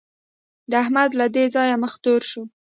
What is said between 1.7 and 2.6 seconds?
مخ تور شو.